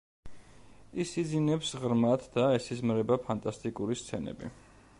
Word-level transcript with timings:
ის 1.03 1.11
იძინებს 1.23 1.73
ღრმად 1.83 2.25
და 2.37 2.45
ესიზმრება 2.59 3.19
ფანტასტიკური 3.27 3.99
სცენები. 4.05 4.51